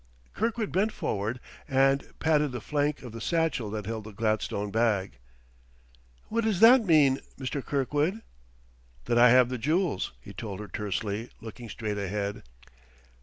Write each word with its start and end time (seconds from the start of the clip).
Kirkwood 0.33 0.71
bent 0.71 0.91
forward 0.91 1.39
and 1.67 2.11
patted 2.17 2.47
the 2.47 2.59
flank 2.59 3.03
of 3.03 3.11
the 3.11 3.21
satchel 3.21 3.69
that 3.69 3.85
held 3.85 4.05
the 4.05 4.11
gladstone 4.11 4.71
bag. 4.71 5.19
"What 6.27 6.43
does 6.43 6.59
that 6.59 6.83
mean, 6.83 7.19
Mr. 7.37 7.63
Kirkwood?" 7.63 8.23
"That 9.05 9.19
I 9.19 9.29
have 9.29 9.49
the 9.49 9.59
jewels," 9.59 10.13
he 10.19 10.33
told 10.33 10.59
her 10.59 10.67
tersely, 10.67 11.29
looking 11.39 11.69
straight 11.69 11.99
ahead. 11.99 12.41